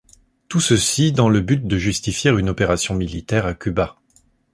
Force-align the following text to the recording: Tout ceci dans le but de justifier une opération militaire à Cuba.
Tout 0.47 0.59
ceci 0.61 1.11
dans 1.11 1.29
le 1.29 1.41
but 1.41 1.67
de 1.67 1.77
justifier 1.77 2.31
une 2.31 2.49
opération 2.49 2.95
militaire 2.95 3.45
à 3.45 3.53
Cuba. 3.53 3.97